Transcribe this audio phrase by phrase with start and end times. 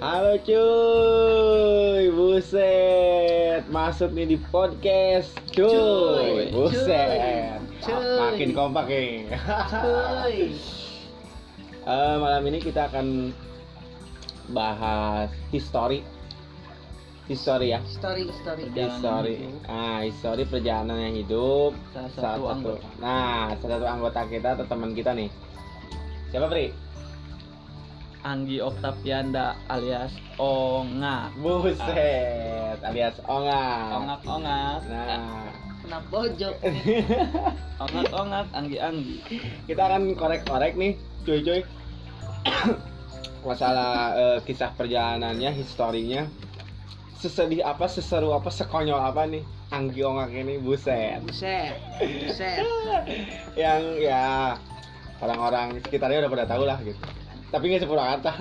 [0.00, 9.28] Halo cuy, buset, masuk nih di podcast cuy, Cuy, buset, cuy, makin kompak nih.
[9.68, 10.36] Cuy.
[11.80, 13.32] Eh, malam ini kita akan
[14.52, 16.00] bahas history,
[17.28, 18.72] history ya, Story story.
[18.72, 19.36] history,
[19.68, 21.76] ah history perjalanan yang hidup.
[21.92, 22.88] Salah Salah satu anggota.
[23.04, 25.28] Nah, salah satu anggota kita atau teman kita nih.
[26.32, 26.89] Siapa Pri?
[28.20, 31.32] Anggi Oktavianda alias Onga.
[31.40, 33.64] Buset, alias Onga.
[33.96, 34.80] Ongak ongak.
[34.92, 35.48] Nah,
[35.80, 36.54] Kena pojok.
[37.80, 38.46] ongak ongak.
[38.52, 39.16] Anggi Anggi.
[39.64, 40.92] kita akan korek-korek nih,
[41.24, 41.64] cuy-cuy.
[43.48, 46.28] Masalah eh, kisah perjalanannya, historinya.
[47.16, 49.44] Sesedih apa, seseru apa, sekonyol apa nih?
[49.72, 51.24] Anggi Ongak ini, buset.
[51.24, 51.72] Buset.
[51.96, 52.60] Buset.
[53.60, 54.56] Yang ya
[55.24, 57.00] orang-orang sekitarnya udah pada tahu lah gitu.
[57.50, 58.32] Tapi nggak sepurwakarta.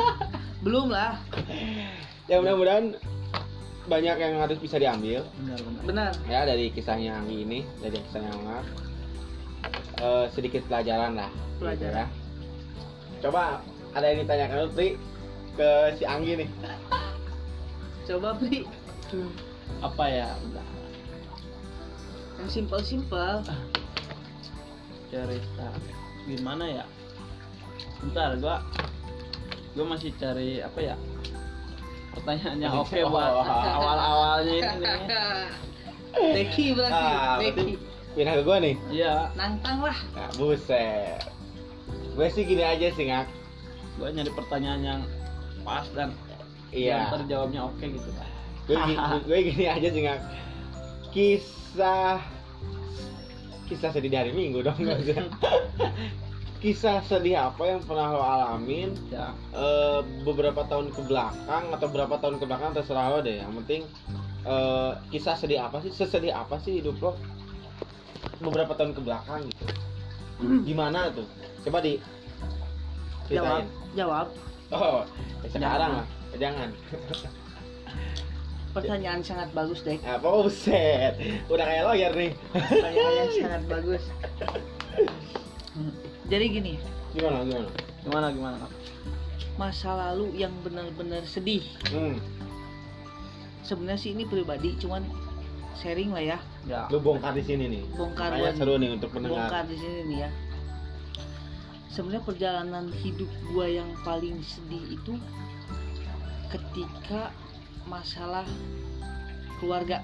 [0.64, 1.20] Belum lah.
[2.24, 2.96] ya mudah-mudahan
[3.84, 5.82] banyak yang harus bisa diambil Benar benar.
[5.84, 6.10] Benar.
[6.24, 8.58] ya dari kisahnya Anggi ini dari kisahnya Angga
[9.94, 12.00] Eh, sedikit pelajaran lah gitu Pelajaran.
[12.00, 12.06] ya.
[13.20, 13.60] coba
[13.92, 14.96] ada yang ditanyakan Tri
[15.52, 16.48] ke si Anggi nih
[18.08, 18.64] Coba Pri.
[19.80, 20.28] Apa ya?
[20.44, 20.66] Udah.
[22.36, 23.40] Yang simpel-simpel.
[25.08, 25.68] Cerita.
[26.24, 26.84] Gimana ya?
[28.04, 28.56] Bentar, gua
[29.72, 30.96] gua masih cari apa ya?
[32.12, 33.44] Pertanyaannya oke buat Oh.
[33.80, 34.86] awal-awalnya ini.
[36.14, 37.74] Deki berarti, Ah, Deki.
[38.14, 39.98] pindah ke gua nih Iya, nantang lah.
[40.14, 41.18] nah, buset
[42.14, 43.26] gue sih gini aja sih ngak
[43.98, 45.00] Gua nyari pertanyaan yang
[45.66, 46.14] pas dan
[46.70, 48.06] iya yang terjawabnya oke gitu.
[48.64, 48.94] gue gini,
[49.26, 50.20] gue gini aja sih ngak
[51.10, 52.22] kisah
[53.66, 55.18] kisah sedih di hari minggu dong nggak sih?
[56.64, 58.96] Kisah sedih apa yang pernah lo alamin?
[59.12, 63.44] Ya, eh, beberapa tahun ke belakang atau berapa tahun ke belakang terserah lo deh.
[63.44, 63.82] Yang penting
[64.48, 65.92] eh, kisah sedih apa sih?
[65.92, 67.12] Sesedih apa sih hidup lo?
[68.40, 69.64] Beberapa tahun ke belakang gitu.
[70.64, 71.28] Gimana tuh?
[71.68, 72.00] Coba di
[73.28, 73.66] jawab, ceritain.
[73.92, 74.26] Jawab.
[74.72, 75.04] oh
[75.44, 76.06] ya sekarang lah.
[76.40, 76.68] Jangan.
[78.72, 80.00] Pertanyaan sangat bagus, Dek.
[80.02, 81.14] apa buset.
[81.46, 82.32] Udah kayak lawyer nih.
[82.56, 84.02] Pertanyaan yang sangat bagus.
[86.34, 86.74] Jadi gini,
[87.14, 87.70] gimana gimana
[88.02, 88.66] gimana gimana?
[89.54, 91.62] Masa lalu yang benar-benar sedih.
[91.94, 92.18] hmm
[93.62, 95.06] Sebenarnya sih ini pribadi, cuman
[95.78, 96.38] sharing lah ya.
[96.66, 96.90] Ya.
[96.90, 98.98] lu bongkar di sini nih Bongkar gua seru nih.
[98.98, 100.30] untuk mendengar Bongkar di sini nih ya.
[101.94, 105.14] Sebenarnya perjalanan hidup gua yang paling sedih itu
[106.50, 107.30] ketika
[107.86, 108.48] masalah
[109.62, 110.02] keluarga.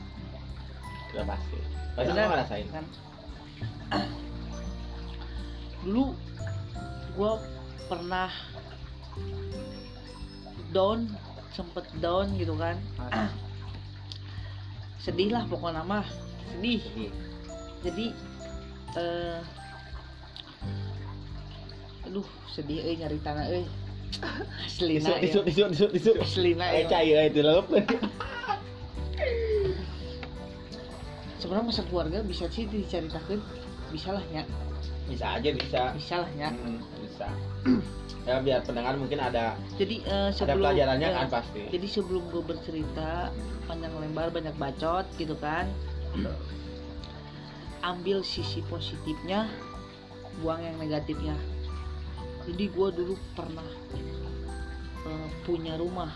[1.10, 1.58] udah pasti
[1.98, 2.86] pasti ngerasain kan?
[5.84, 6.12] Dulu
[7.16, 7.40] gua
[7.88, 8.30] pernah
[10.70, 11.10] down,
[11.52, 12.76] sempet down gitu kan.
[15.04, 16.06] sedih lah pokoknya mah,
[16.52, 16.82] sedih.
[17.80, 18.06] Jadi
[18.98, 19.40] eh
[22.10, 23.64] aduh sedih euy nyari tanah euy.
[24.66, 25.46] Aslina tisu ya.
[25.46, 26.90] tisu tisu tisu tisu Aslina eh ya.
[26.90, 27.86] cair itu lalu
[31.40, 33.40] Sebenarnya masa keluarga bisa sih diceritakan,
[33.88, 34.44] bisa lah ya,
[35.10, 36.48] bisa aja bisa bisa lah ya.
[36.54, 37.26] Hmm, bisa
[38.28, 42.22] ya biar pendengar mungkin ada Jadi eh, ada sebelum pelajarannya eh, kan pasti Jadi sebelum
[42.30, 43.34] gue bercerita
[43.66, 45.70] panjang lebar banyak bacot gitu kan,
[47.90, 49.46] ambil sisi positifnya,
[50.42, 51.38] buang yang negatifnya.
[52.50, 53.66] Jadi gue dulu pernah
[55.06, 56.10] eh, punya rumah.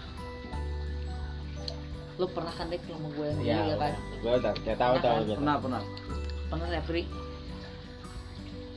[2.18, 3.92] Lo pernah kan dek sama gue yang dulu ya, ya kan?
[4.22, 5.82] gue udah kayak tahu tahu Pernah gitu Pernah pernah.
[6.50, 7.02] Pernah ya Pri?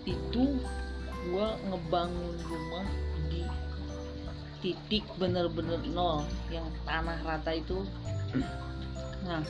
[0.08, 0.56] Itu
[1.28, 2.88] gue ngebangun rumah
[3.28, 3.44] di
[4.64, 7.84] titik bener-bener nol yang tanah rata itu.
[9.28, 9.44] Nah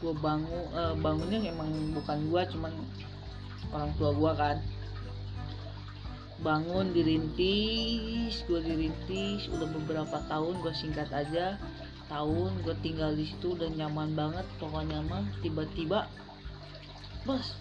[0.00, 2.72] gue bangun eh, bangunnya emang bukan gue cuman
[3.76, 4.56] orang tua gue kan.
[6.40, 11.60] Bangun dirintis gue dirintis udah beberapa tahun gue singkat aja.
[12.08, 16.08] Tahun gue tinggal di situ udah nyaman banget pokoknya mah tiba-tiba
[17.28, 17.52] bos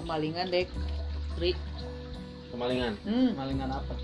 [0.00, 0.68] kemalingan dek.
[1.38, 1.52] Ri
[2.50, 2.98] kemalingan?
[3.06, 3.30] Hmm.
[3.38, 3.94] malingan apa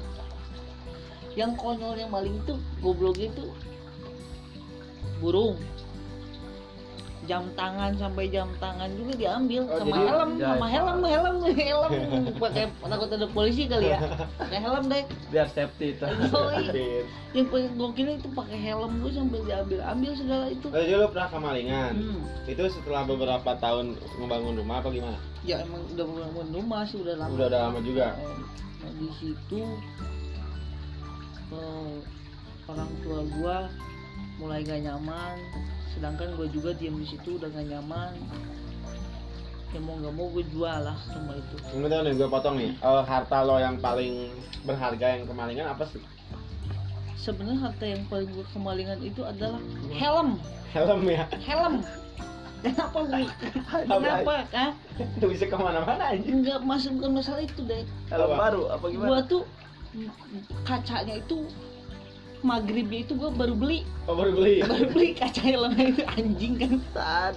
[1.36, 3.52] yang konyol yang maling itu goblok itu
[5.20, 5.60] burung
[7.26, 9.62] jam tangan sampai jam tangan juga diambil.
[9.66, 11.90] Oh, sama jadi- helm ya, sama helm helm helm.
[12.38, 13.98] Pakai takut ada polisi kali ya.
[14.38, 15.04] Pakai helm deh.
[15.34, 16.06] Biar safety itu.
[17.36, 20.66] Yang paling gokil itu pakai helm gue sampai diambil ambil segala itu.
[20.70, 22.22] Tadi lu pernah kemalingan hmm.
[22.48, 25.18] itu setelah beberapa tahun ngebangun rumah apa gimana?
[25.44, 27.34] Ya emang udah bangun rumah sih udah lama.
[27.36, 28.16] Udah udah lama juga.
[28.80, 29.60] Nah di situ
[31.52, 31.94] eh,
[32.70, 33.58] orang tua gua
[34.36, 35.36] mulai gak nyaman
[35.96, 38.12] sedangkan gua juga diam di situ udah gak nyaman
[39.74, 42.70] ya mau gak mau gue jual lah rumah itu tahu nih gue potong nih.
[42.76, 44.30] Eh, harta lo yang paling
[44.62, 46.00] berharga yang kemalingan apa sih?
[47.16, 49.58] sebenarnya harta yang paling gue kemalingan itu adalah
[49.92, 50.38] helm
[50.70, 51.24] Helm ya.
[51.42, 51.74] helm
[52.62, 53.24] kenapa bu
[53.74, 56.22] kenapa kah Itu bisa ke mana-mana aja.
[56.24, 59.08] nggak masuk bukan masalah itu deh Helm baru apa gimana?
[59.10, 59.42] gua tuh
[60.62, 61.48] kacanya itu
[62.46, 63.82] maghribnya itu gua baru beli.
[64.06, 64.62] Oh baru beli.
[64.70, 66.72] baru beli kaca helmnya itu anjing kan.
[66.94, 67.34] Saat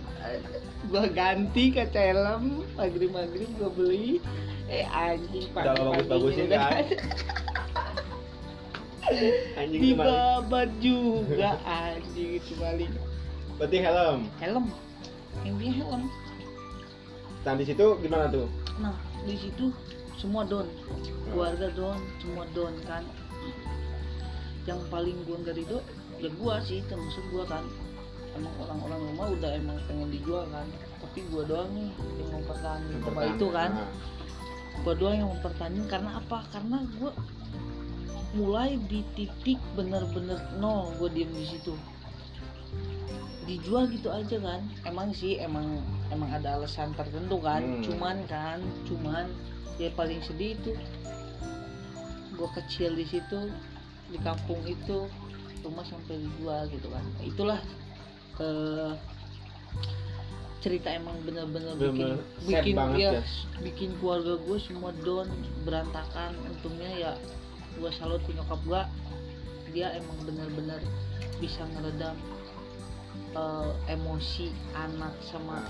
[0.93, 4.21] gua ganti kaca helm maghrib maghrib gua beli.
[4.69, 6.85] Eh anjing Udah bagus-bagusin udah kan?
[9.57, 12.93] Anjing dibabat juga anjing itu maling
[13.57, 14.19] Berarti helm.
[14.37, 14.65] helm.
[15.41, 16.03] Intinya helm.
[17.41, 18.45] Nah di situ gimana tuh?
[18.79, 18.95] nah
[19.25, 19.73] di situ
[20.15, 20.69] semua don.
[21.27, 23.01] Keluarga don semua don kan
[24.67, 25.79] yang paling gua nggak ridho
[26.19, 27.63] ya gua sih termasuk gua kan.
[28.35, 30.67] Emang orang-orang rumah udah emang pengen dijual kan.
[30.99, 33.71] Tapi gua doang nih yang mempertahankan rumah itu kan.
[33.71, 33.89] Nah,
[34.83, 36.37] gua doang yang mempertahankan karena apa?
[36.51, 37.11] Karena gua
[38.37, 41.73] mulai di titik bener-bener nol gua diem di situ.
[43.47, 44.61] Dijual gitu aja kan.
[44.85, 45.81] Emang sih emang
[46.13, 47.63] emang ada alasan tertentu kan.
[47.63, 47.81] Hmm.
[47.81, 49.25] cuman kan cuman
[49.81, 50.75] ya paling sedih itu
[52.37, 53.49] gua kecil di situ
[54.09, 55.05] di kampung itu
[55.61, 57.05] rumah sampai dijual gitu kan.
[57.21, 57.59] Itulah
[58.39, 58.93] eh,
[60.59, 63.11] cerita emang bener-bener bikin bikin banget ya,
[63.63, 65.29] bikin keluarga gue semua down
[65.63, 66.35] berantakan.
[66.49, 67.11] Untungnya ya
[67.79, 68.81] gue salut ke nyokap gue
[69.69, 70.81] dia emang bener-bener
[71.37, 72.17] bisa ngeredam
[73.37, 75.63] eh, emosi anak sama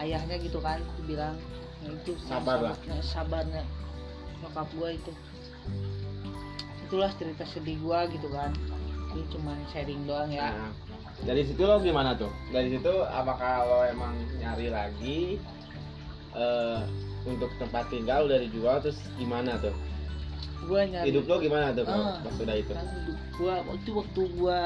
[0.00, 1.36] ayahnya gitu kan dibilang
[1.84, 3.62] nah, itu sabarnya, sabarnya
[4.40, 5.12] nyokap gue itu
[6.92, 8.52] itulah cerita sedih gue gitu kan
[9.10, 10.68] ini cuman sharing doang ya Nah,
[11.24, 12.28] dari situ lo gimana tuh?
[12.48, 15.40] Dari situ apakah lo emang nyari lagi
[16.32, 16.80] eh
[17.24, 19.72] untuk tempat tinggal udah dijual terus gimana tuh?
[20.62, 22.20] gue nyari Hidup lo gimana tuh Ah.
[22.20, 22.72] pas udah itu?
[22.76, 24.58] kan hidup gua waktu waktu gua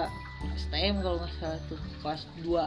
[0.58, 2.66] STM kalau nggak salah tuh kelas 2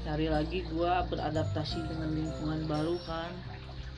[0.00, 3.28] cari lagi gua beradaptasi dengan lingkungan baru kan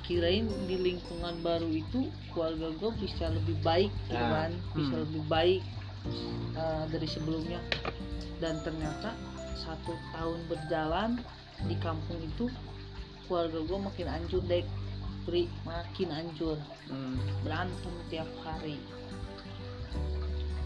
[0.02, 5.02] kirain di lingkungan baru itu keluarga gua bisa lebih baik gitu Nah, kan bisa hmm.
[5.06, 5.62] lebih baik
[6.54, 7.60] uh, dari sebelumnya
[8.38, 9.14] dan ternyata
[9.54, 11.10] satu tahun berjalan
[11.64, 12.50] di kampung itu
[13.24, 14.66] keluarga gua makin hancur dek
[15.22, 16.58] Pri, makin hancur
[16.90, 17.14] Hmm.
[17.40, 18.76] berantem tiap hari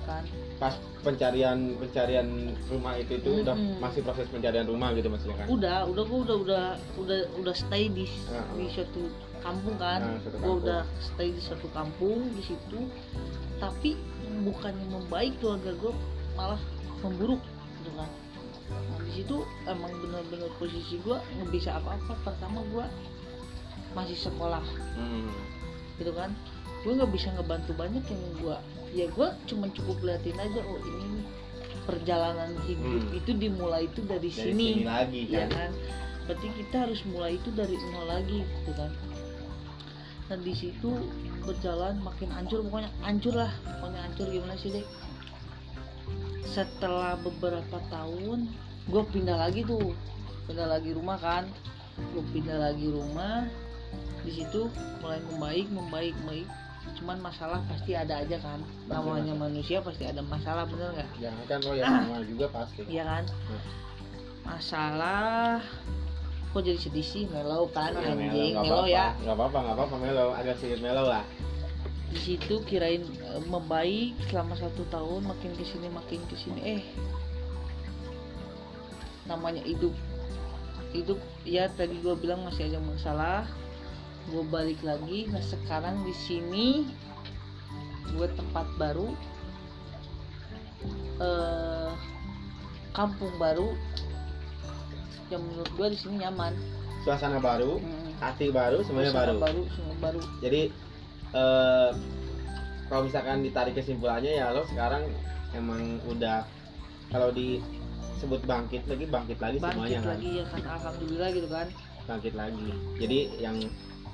[0.03, 0.23] kan
[0.57, 2.27] Pas pencarian pencarian
[2.67, 3.83] rumah itu itu udah Mm-mm.
[3.83, 5.47] masih proses pencarian rumah gitu maksudnya kan?
[5.51, 6.65] udah udah gua udah udah
[6.97, 9.03] udah udah stay di Ah, di suatu
[9.41, 10.01] kampung kan.
[10.03, 10.57] Ah, gua kampung.
[10.63, 12.81] udah stay di suatu kampung di situ.
[13.57, 13.97] Tapi
[14.45, 15.93] bukannya membaik keluarga gua
[16.37, 16.61] malah
[17.01, 17.41] memburuk
[17.81, 18.11] gitu kan.
[18.67, 22.13] Nah di situ emang bener-bener posisi gua nggak bisa apa-apa.
[22.23, 22.87] Pertama gua
[23.93, 24.65] masih sekolah.
[24.95, 25.33] Hmm.
[25.97, 26.29] gitu kan.
[26.85, 28.57] Gue nggak bisa ngebantu banyak yang gue
[28.95, 31.27] ya gue cuma cukup liatin aja oh ini nih
[31.83, 33.19] perjalanan hidup Hmm.
[33.19, 35.51] itu dimulai itu dari, Dari sini, sini lagi ya kan?
[35.51, 35.71] kan.
[36.29, 38.91] Berarti kita harus mulai itu dari nol lagi gitu kan
[40.27, 40.91] dan di situ
[41.47, 44.87] berjalan makin hancur pokoknya hancur lah pokoknya hancur gimana sih dek
[46.47, 48.51] setelah beberapa tahun
[48.87, 49.95] gue pindah lagi tuh
[50.47, 51.45] pindah lagi rumah kan.
[52.15, 53.45] Gue pindah lagi rumah
[54.23, 54.71] di situ
[55.03, 56.49] mulai membaik membaik membaik.
[57.03, 58.63] Cuman masalah pasti ada aja kan.
[58.87, 61.11] Namanya manusia pasti ada masalah bener nggak?
[61.19, 62.81] Jangan kan lo yang sama juga pasti.
[62.87, 63.25] Iya kan?
[63.27, 63.63] Hmm.
[64.47, 65.59] masalah
[66.57, 67.25] kok jadi sedih sih?
[67.29, 68.57] Melau kan Ya, anjing.
[68.57, 68.89] apa-apa.
[68.89, 69.07] ya.
[69.21, 71.25] Nggak apa-apa, nggak apa-apa melo, agak sedikit melo lah.
[72.07, 76.83] di situ kirain eh, membaik selama satu tahun makin ke sini makin ke sini eh
[79.27, 79.93] namanya hidup.
[80.95, 83.45] Hidup ya tadi gue bilang masih ada masalah.
[84.33, 85.29] Gue balik lagi.
[85.29, 86.87] Nah sekarang di sini
[88.09, 89.13] gue tempat baru.
[91.21, 91.91] Eh
[92.95, 93.77] kampung baru
[95.29, 96.53] yang menurut gue di sini nyaman.
[97.03, 98.11] Suasana baru, Hmm.
[98.19, 99.41] hati baru, semuanya Suasana baru.
[99.41, 100.21] baru semua baru.
[100.41, 100.63] Jadi
[101.33, 101.91] eh
[102.87, 105.11] kalau misalkan ditarik kesimpulannya ya lo sekarang
[105.53, 106.47] emang udah
[107.09, 110.11] kalau disebut bangkit lagi bangkit lagi bangkit semuanya kan?
[110.15, 110.61] lagi ya kan?
[110.65, 111.67] Alhamdulillah gitu kan.
[112.07, 112.69] Bangkit lagi.
[112.97, 113.57] Jadi yang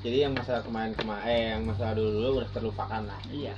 [0.03, 3.21] jadi yang masalah kemarin kemarin eh yang masalah dulu dulu udah terlupakan lah.
[3.29, 3.55] Iya.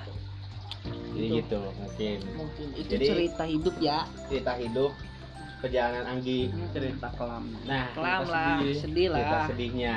[1.17, 1.37] jadi Itu.
[1.41, 2.17] gitu mungkin.
[2.37, 2.67] Mungkin.
[2.77, 3.99] Itu Jadi- cerita hidup ya.
[4.29, 4.93] Cerita hidup
[5.65, 6.53] perjalanan Anggi.
[6.77, 7.45] Cerita kelam.
[7.65, 8.77] Nah kelam cerita lah sedih.
[8.77, 9.97] sedih cerita lah sedihnya.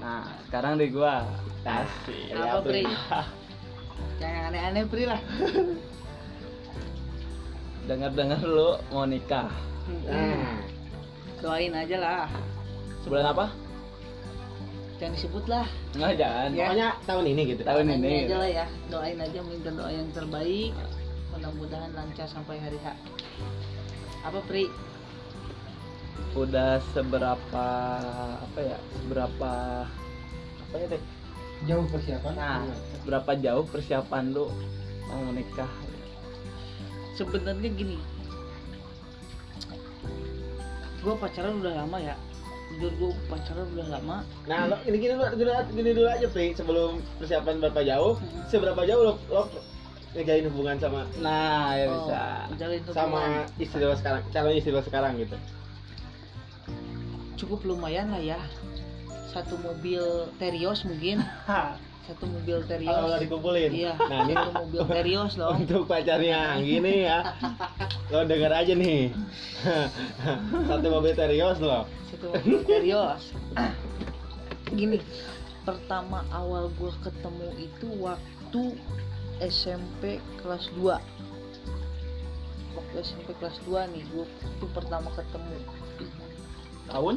[0.00, 1.28] Nah sekarang dari gua.
[1.68, 2.64] Nah, dari apa.
[2.64, 2.82] Pri
[4.20, 5.20] jangan aneh-aneh Pri lah.
[7.88, 9.48] Dengar-dengar lu mau nikah.
[10.04, 10.60] Nah,
[11.40, 12.28] doain aja lah.
[13.00, 13.46] Sebulan apa?
[15.00, 15.64] Jangan disebut lah.
[15.96, 16.48] Nggak jangan.
[16.52, 16.68] Ya.
[16.68, 17.62] pokoknya tahun ini gitu.
[17.64, 18.16] tahun Doain ini.
[18.28, 18.66] aja lah ya.
[18.92, 20.72] Doain aja minta doa yang terbaik.
[21.32, 22.92] Mudah-mudahan lancar sampai hari H
[24.24, 24.66] apa Pri?
[26.34, 27.66] Udah seberapa
[28.42, 29.52] apa ya seberapa
[30.68, 31.02] apa ya deh
[31.66, 32.32] Jauh persiapan.
[32.38, 32.62] nah
[32.94, 34.46] seberapa jauh persiapan lu
[35.10, 35.66] mau menikah
[37.18, 37.98] sebenarnya gini.
[41.02, 42.14] Gue pacaran udah lama ya.
[42.78, 44.16] Jujur gue pacaran udah lama.
[44.46, 46.54] Nah, lo ini gini dulu, gini, gini dulu aja, Pri.
[46.54, 48.14] Sebelum persiapan berapa jauh,
[48.46, 49.42] seberapa jauh lo, lo
[50.10, 52.92] ngejalin hubungan sama nah ya Oh, bisa hubungan.
[52.92, 53.20] sama
[53.56, 55.36] istri lo sekarang, calon istri lo sekarang gitu.
[57.36, 58.40] cukup lumayan lah ya
[59.28, 60.02] satu mobil
[60.36, 61.22] Terios mungkin
[62.08, 63.70] satu mobil Terios Kalau nggak dikumpulin.
[63.70, 67.36] iya Nah, ini satu mobil Terios dong untuk pacarnya gini ya.
[68.08, 69.12] Lo denger aja nih.
[70.72, 71.84] Satu mobil Terios lo.
[72.08, 73.22] satu mobil Terios
[74.68, 75.04] gini
[75.62, 78.62] pertama awal gue ketemu itu waktu
[79.40, 80.02] SMP
[80.36, 80.98] kelas 2
[82.74, 85.56] waktu SMP kelas 2 nih gue itu pertama ketemu
[86.86, 87.14] tahun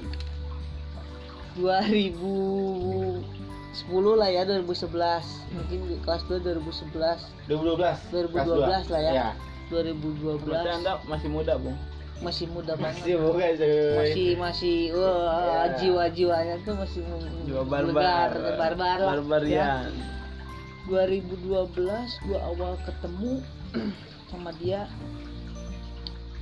[1.58, 3.22] 2010
[4.16, 4.88] lah ya 2011
[5.52, 7.98] mungkin di kelas 2 2011 2012.
[8.10, 9.12] 2012 lah ya.
[9.12, 9.30] Iya.
[9.70, 11.76] 2012 berarti anda masih muda bung
[12.22, 13.98] masih muda Masih banget bukan cuy.
[13.98, 15.74] masih masih wah Ya.
[15.74, 17.02] jiwa-jiwanya tuh masih
[17.44, 19.18] jiwa megar, barbar barbar lah ya.
[19.18, 19.90] barbarian
[20.86, 21.78] 2012
[22.26, 23.42] gua awal ketemu
[24.32, 24.88] sama dia.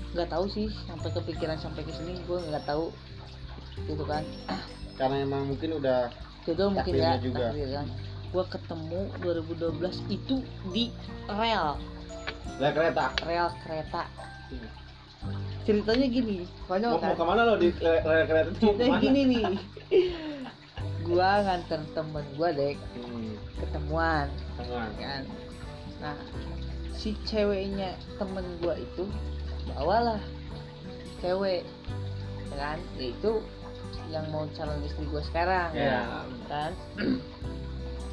[0.10, 2.92] Nggak tahu sih sampai kepikiran sampai ke sini gua nggak tahu.
[3.84, 4.24] Gitu kan.
[5.00, 6.12] Karena emang mungkin udah
[6.44, 7.52] jodoh mungkin ya juga.
[7.52, 7.88] takdir kan.
[8.30, 10.36] Gua ketemu 2012 itu
[10.70, 10.94] di
[11.26, 11.76] rel.
[12.60, 13.06] Lah kereta.
[13.24, 14.04] rel kereta.
[15.62, 17.12] Ceritanya gini konyol Mau, kan?
[17.14, 18.60] mau ke mana lo di re- re- kereta itu?
[18.64, 19.04] Ceritanya ke mana?
[19.04, 19.46] gini nih
[21.10, 24.30] gua nganter temen gua dek Hmm, ketemuan
[24.96, 25.24] kan?
[25.98, 26.16] Nah
[26.94, 29.10] si ceweknya temen gua itu
[29.74, 30.22] bawalah
[31.20, 31.66] cewek
[32.54, 32.78] kan?
[32.96, 33.42] Itu
[34.10, 36.22] yang mau calon istri gua sekarang Ya.
[36.46, 36.72] kan?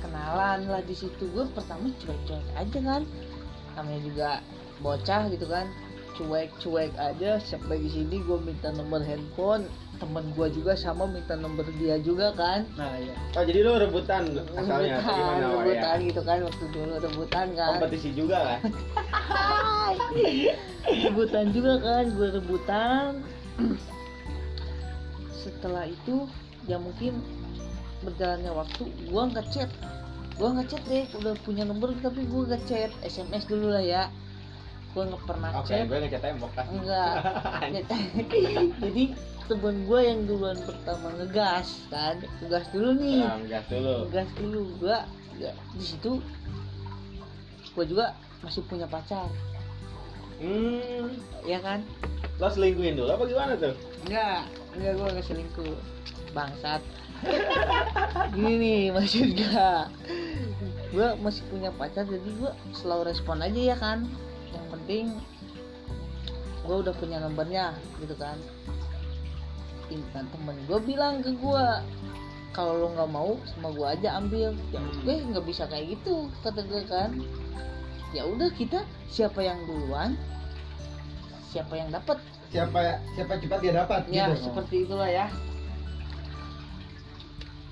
[0.01, 1.27] Kenalan lah di situ.
[1.35, 3.03] Gue pertama cuek-cuek aja kan?
[3.75, 4.31] Namanya juga
[4.79, 5.67] bocah gitu kan
[6.17, 7.39] cuek-cuek aja.
[7.39, 9.69] Sampai di sini gue minta nomor handphone.
[9.97, 12.69] Temen gue juga sama minta nomor dia juga kan.
[12.77, 15.49] Nah ya Oh jadi lo rebutan asalnya atau gimana ya?
[15.57, 17.71] rebutan gitu kan waktu dulu rebutan kan.
[17.81, 18.61] Kompetisi juga kan?
[21.09, 23.11] rebutan juga kan gue rebutan.
[25.33, 26.29] Setelah itu
[26.69, 27.23] ya mungkin
[28.05, 29.71] berjalannya waktu gue nggak chat
[30.37, 34.13] gue nggak chat deh udah punya nomor tapi gue nggak chat sms dulu lah ya
[34.97, 36.67] gue nggak pernah Oke, chat gue ngecat tembok kan.
[36.73, 37.15] enggak.
[38.81, 39.05] Jadi
[39.45, 43.21] temen gue yang duluan pertama ngegas kan ngegas dulu nih.
[43.21, 44.09] Nah, gas dulu.
[44.09, 44.63] ngegas dulu.
[44.81, 44.99] Gue
[45.37, 46.13] ya, di situ
[47.77, 49.29] gue juga masih punya pacar.
[50.41, 51.13] Hmm,
[51.45, 51.85] ya kan?
[52.41, 53.77] Lo selingkuhin dulu apa gimana tuh?
[54.09, 54.49] Enggak,
[54.81, 55.77] enggak gue nggak selingkuh.
[56.33, 56.81] Bangsat.
[58.37, 59.89] Gini nih maksudnya
[60.93, 64.05] Gue masih punya pacar jadi gue selalu respon aja ya kan
[64.57, 65.07] Yang penting
[66.67, 68.35] Gue udah punya nomornya gitu kan.
[69.87, 71.67] Intan temen gue bilang ke gue
[72.51, 74.51] kalau lo nggak mau sama gue aja ambil.
[74.75, 77.15] Ya gue nggak bisa kayak gitu kata gue kan.
[78.11, 80.19] Ya udah kita siapa yang duluan
[81.57, 84.51] siapa yang dapat Siapa siapa cepat dia dapat ya gitu.
[84.51, 85.27] seperti itulah ya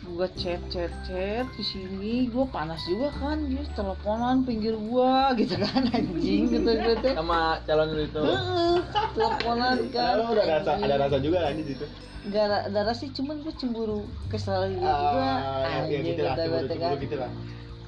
[0.04, 5.56] gua chat chat chat di sini gua panas juga kan dia teleponan pinggir gua gitu
[5.56, 8.20] kan anjing gitu gitu sama calon lu itu.
[8.20, 8.76] Heeh,
[9.16, 10.14] teleponan kan.
[10.20, 10.86] Lo udah rasa anjing.
[10.86, 11.84] ada rasa juga kan di situ.
[12.24, 15.24] Nggak ada- ada rasa sih cuman gua cemburu kesel gitu juga.
[15.24, 17.04] Ah, ya, ya gitu lah, cemburu, cemburu kan.
[17.04, 17.30] gitu lah.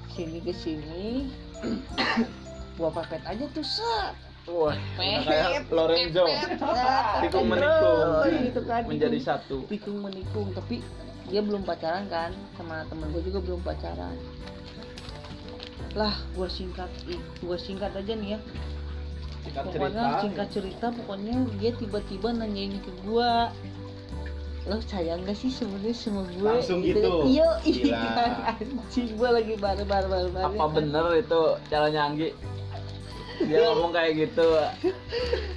[0.08, 1.06] sini ke sini.
[2.76, 4.12] Gua pepet aja tuh set.
[4.46, 6.24] Wah kayak Pepet, Lorenzo.
[7.18, 8.08] tikung menikung.
[8.46, 9.64] gitu kan menjadi satu.
[9.66, 10.84] Tikung menikung tapi
[11.26, 14.14] dia belum pacaran kan sama temen gue juga belum pacaran.
[15.98, 16.90] Lah gue singkat
[17.42, 18.40] gue singkat aja nih ya.
[19.46, 20.22] Singkat pokoknya cerita.
[20.22, 23.30] singkat cerita pokoknya dia tiba-tiba nanyain ke gue
[24.66, 26.98] lo sayang gak sih sebenarnya sama gue Langsung gitu?
[26.98, 27.30] kan.
[27.30, 28.02] iya iya
[28.50, 31.40] anjing gue lagi barbar barbar apa bener itu
[31.70, 32.28] calonnya Anggi
[33.46, 34.48] dia ngomong kayak gitu.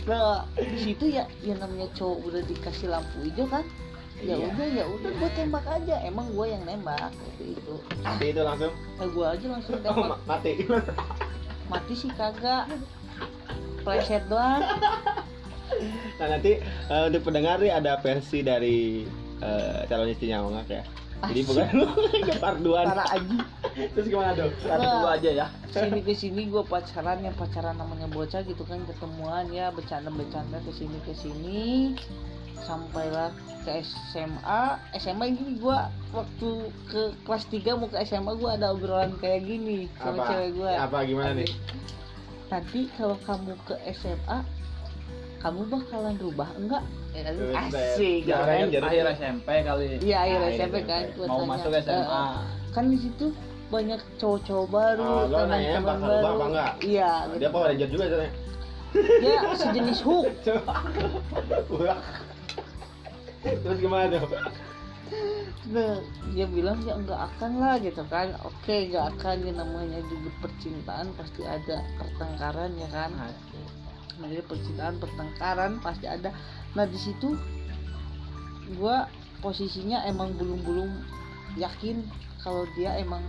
[0.06, 3.66] Nah di situ ya yang namanya cowok udah dikasih lampu hijau kan
[4.22, 4.46] ya Iya.
[4.46, 8.72] udah ya udah gue tembak aja emang gue yang nembak waktu itu Mati itu langsung.
[8.94, 10.52] ya gue aja langsung Oh, tembak ma- mati.
[11.72, 12.68] mati sih kagak
[13.80, 14.60] pleset doang
[16.18, 19.06] Nah nanti eh, untuk pendengar nih ada versi dari
[19.38, 20.84] eh, calon istrinya Ongak ya.
[21.22, 21.68] Jadi bukan
[22.26, 22.86] keparduan.
[22.88, 23.38] para aji
[23.92, 24.50] Terus gimana tuh?
[24.58, 28.82] Satu dua aja ya sini ke sini gue pacaran yang pacaran namanya bocah gitu kan
[28.84, 31.94] ketemuan ya bercanda bercanda ke sini ke sini
[32.62, 34.64] sampailah ke SMA
[34.96, 36.50] SMA ini gue waktu
[36.86, 40.26] ke kelas 3 mau ke SMA gue ada obrolan kayak gini sama Apa?
[40.30, 41.50] cewek gue Apa gimana nih?
[42.50, 44.40] nanti kalau kamu ke SMA
[45.40, 47.34] kamu bakalan rubah enggak ya, kan?
[47.62, 51.16] Asik Ya, akhir, Jangan, akhir SMP kali iya akhir Ah, SMP kan SMP.
[51.16, 51.50] gua mau tanya.
[51.50, 52.36] masuk Eh, SMA eh,
[52.70, 53.26] kan di situ
[53.70, 56.72] banyak cowok-cowok baru Ah, lo nanya teman-teman bakal rubah baru apa enggak?
[56.84, 58.34] iya Nah, dia Ranger juga katanya.
[59.22, 60.26] dia sejenis hook.
[63.44, 64.20] Terus gimana?
[65.70, 66.02] Nah,
[66.34, 68.34] dia bilang ya nggak akan lah gitu kan.
[68.46, 69.36] Oke nggak akan.
[69.46, 73.10] Ya namanya juga percintaan pasti ada pertengkaran ya kan?
[74.18, 76.30] Namanya percintaan pertengkaran pasti ada.
[76.76, 77.38] Nah di situ
[78.78, 79.10] gua
[79.42, 80.90] posisinya emang belum belum
[81.58, 82.06] yakin
[82.44, 83.24] kalau dia emang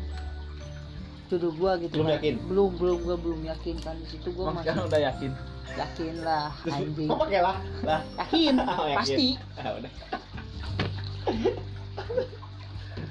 [1.30, 2.16] jodoh gua gitu Belum kan.
[2.18, 2.34] yakin?
[2.50, 3.94] belum belum gua belum yakin kan.
[4.02, 5.30] Di situ Emang masih sekarang udah yakin
[5.72, 7.56] yakin lah anjing Kok pakai lah?
[7.80, 8.96] lah yakin Oh, yakin.
[8.96, 9.92] pasti Ah, udah.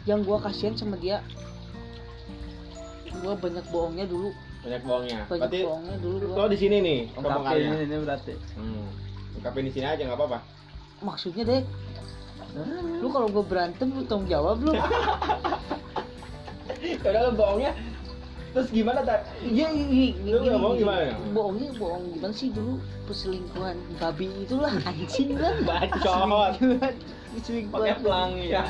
[0.04, 1.22] yang gua kasihan sama dia
[3.16, 5.20] gua banyak bohongnya dulu Banyak bohongnya.
[5.24, 7.68] banyak Berarti bohongnya dulu gua lo di sini nih ungkapin pembongkarnya.
[7.70, 8.88] ini, ini berarti Hmm.
[9.36, 10.40] Ungkapin di sini aja nggak apa-apa.
[11.00, 11.62] maksudnya deh
[13.00, 14.74] lu kalau gue berantem lu tanggung jawab lu
[17.00, 17.72] Kalau lo bohongnya
[18.50, 19.30] terus gimana tak?
[19.46, 21.14] iya iya nggak bohong gimana?
[21.32, 26.54] bohongnya bohong gimana sih dulu perselingkuhan babi itulah anjing lah Bacot.
[27.38, 28.64] perselingkuhan pakai pelangi ya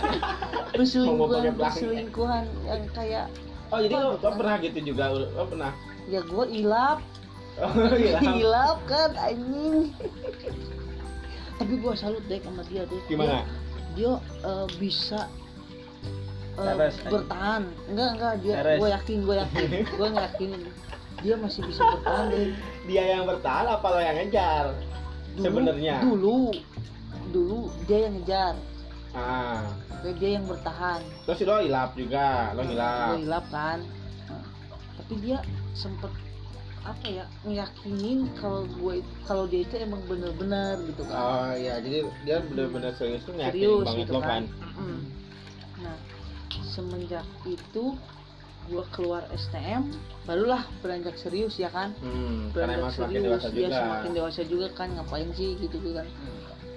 [0.75, 3.27] perselingkuhan perselingkuhan yang kayak
[3.69, 5.13] Oh jadi lo, lo pernah gitu juga?
[5.13, 5.69] Lo pernah?
[6.09, 7.05] ya gue ilap
[7.61, 8.17] Oh iya.
[8.41, 9.93] ilap kan anjing
[11.59, 13.45] tapi gue salut deh sama dia deh Gimana?
[13.93, 15.29] dia, dia eh, bisa
[16.61, 17.09] anjing.
[17.09, 19.67] bertahan enggak enggak dia gue yakin gue yakin
[19.99, 20.49] gue yakin
[21.19, 22.47] dia masih bisa bertahan deh
[22.85, 24.65] Dia yang bertahan apa lo yang ngejar?
[25.35, 25.95] Sebenarnya.
[26.01, 26.51] dulu
[27.29, 28.55] dulu dia yang ngejar
[29.09, 29.65] Ah.
[30.11, 33.13] dia yang bertahan Terus lo hilap juga, lo gue hilap.
[33.17, 33.79] hilap kan
[34.25, 34.45] Nah,
[34.95, 35.37] tapi dia
[35.73, 36.11] sempet
[36.79, 42.07] apa ya ngeyakinin kalau gue kalau dia itu emang bener-bener gitu kan Oh iya, jadi
[42.23, 44.43] dia benar-benar serius tuh serius banget gitu lo kan kan.
[44.77, 44.99] Mm.
[44.99, 45.18] nah
[46.69, 47.97] semenjak itu
[48.69, 49.89] gue keluar STM
[50.23, 53.77] barulah beranjak serius ya kan Hmm, semakin dewasa dia juga.
[53.81, 56.05] semakin dewasa juga kan ngapain sih gitu kan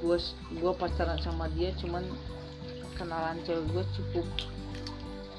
[0.01, 0.17] gue
[0.57, 2.01] gue pacaran sama dia cuman
[2.97, 4.27] kenalan cewek gue cukup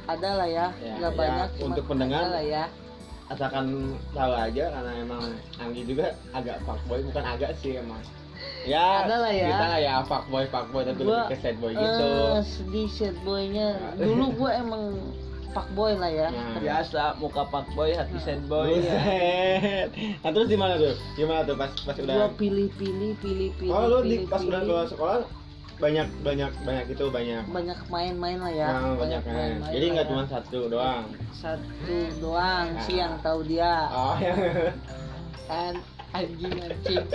[0.05, 2.65] ada lah ya Ya, nggak ya, banyak cuman untuk pendengar, lah ya
[3.31, 3.65] Asalkan
[4.11, 5.23] tahu aja karena emang
[5.57, 8.03] Anggi juga agak fuckboy, bukan agak sih emang.
[8.63, 9.47] Ya, Ada lah ya.
[9.49, 12.07] Kita lah ya fuckboy, fuckboy tapi Gua, lebih ke sad boy gitu.
[12.31, 14.83] eh sedih sad boynya dulu gue emang
[15.49, 16.57] fuckboy lah ya Nah.
[16.57, 19.87] biasa muka pak boy hati sad boy Buset.
[20.17, 20.95] Nah terus gimana tuh?
[21.13, 24.63] Gimana tuh pas pas gue udah pilih-pilih pilih-pilih Oh lu di pilih, pas udah pilih.
[24.65, 25.17] keluar sekolah
[25.75, 29.33] banyak banyak banyak itu banyak banyak main-main lah ya Nah, banyak kan.
[29.33, 30.09] main-main Jadi lah nggak ya.
[30.09, 31.03] cuma satu doang.
[31.33, 32.81] satu doang Nah.
[32.81, 34.33] sih yang tahu dia Oh ya.
[35.43, 35.73] kan
[36.13, 37.03] anjing anjing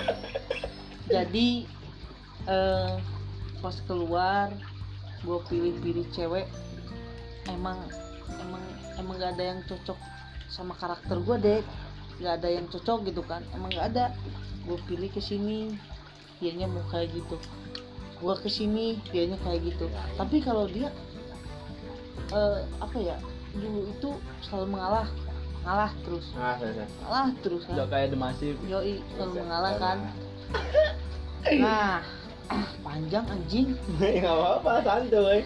[1.10, 1.48] jadi
[2.48, 2.94] eh
[3.58, 4.54] pas keluar
[5.26, 6.46] gue pilih-pilih cewek
[7.50, 7.82] emang
[8.38, 8.62] emang
[9.00, 9.98] emang gak ada yang cocok
[10.46, 11.60] sama karakter gue deh
[12.18, 14.06] gak ada yang cocok gitu kan emang gak ada.
[14.66, 15.72] Gue pilih ke sini
[16.42, 17.36] dianya mau kayak gitu.
[18.18, 19.86] Gue ke sini dianya kayak gitu.
[20.18, 20.90] Tapi kalau dia
[22.28, 23.16] eh apa ya
[23.56, 24.10] dulu itu
[24.44, 25.08] selalu mengalah
[25.64, 26.26] ngalah terus.
[26.36, 26.88] Ah, saya, saya.
[27.06, 27.74] ngalah terus kan?
[27.78, 29.98] Udah kayak demasif Yoi, selalu mengalah kan.
[31.58, 32.02] Nah,
[32.82, 33.68] panjang anjing.
[33.98, 35.40] Nggak apa-apa, santuy.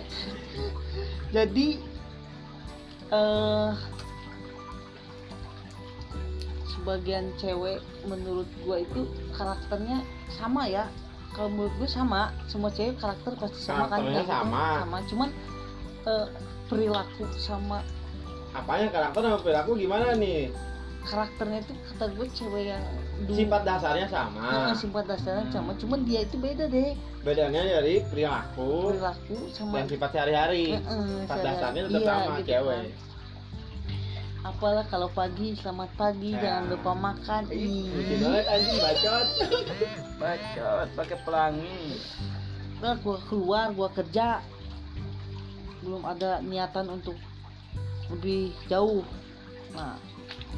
[1.33, 1.68] Jadi
[3.12, 3.70] eh
[6.72, 7.78] sebagian cewek
[8.09, 10.02] menurut gua itu karakternya
[10.33, 10.88] sama ya.
[11.33, 14.37] Kalau menurut gue sama, semua cewek karakter pasti sama kan Karakternya kayak gitu.
[14.37, 14.64] sama.
[14.85, 15.28] Sama, cuman
[16.05, 16.26] eh,
[16.68, 17.78] perilaku sama
[18.52, 20.52] Apanya karakter sama perilaku gimana nih?
[21.02, 22.85] karakternya itu kata gue cewek yang
[23.20, 24.40] dulu Sifat dasarnya sama.
[24.42, 29.87] Nah, sifat dasarnya sama, cuman dia itu beda deh Bedanya dari perilaku perilaku sama dan
[29.87, 30.75] sifat sehari-hari.
[30.75, 32.83] Heeh, Sifat saya- dasarnya tetap iya, sama gitu cewek.
[32.83, 33.11] kan.
[34.42, 36.40] apalah kalau pagi selamat pagi Nah.
[36.40, 37.87] jangan lupa makan Ih,
[38.18, 39.27] banget anjing bacot.
[40.20, 41.79] bacot pakai pelangi
[42.81, 44.42] eh, gua keluar gua kerja
[45.79, 47.14] belum ada niatan untuk
[48.11, 49.07] lebih jauh
[49.70, 49.94] nah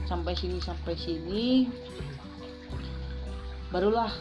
[0.02, 1.68] sampai sini sampai sini
[3.74, 4.14] barulah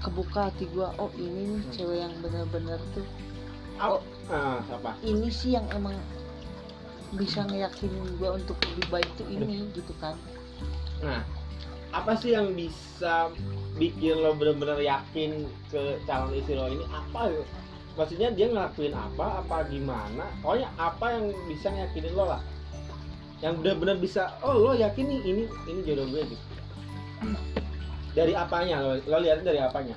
[0.00, 3.04] kebuka hati gua oh ini nih cewek yang bener-bener tuh.
[3.76, 4.00] Oh.
[4.32, 4.96] ah, apa?
[5.04, 5.92] Ini sih yang emang
[7.20, 10.16] bisa ngeyakinin gua untuk lebih baik tuh ini gitu kan.
[11.04, 11.20] Nah
[11.92, 13.28] apa sih yang bisa
[13.76, 16.88] bikin lo bener-bener yakin ke calon istri lo ini?
[16.88, 17.28] Apa?
[17.28, 17.44] Ya?
[17.96, 20.24] maksudnya dia ngelakuin apa apa gimana?
[20.40, 22.40] Pokoknya apa yang bisa yakinin lo lah.
[23.44, 26.56] Yang bener-bener bisa oh lo yakin nih ini ini jodoh gue gitu
[28.16, 28.80] dari apanya?
[28.80, 29.92] Lo, lo lihat dari apanya?